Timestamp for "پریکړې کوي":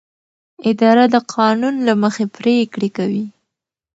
2.37-3.25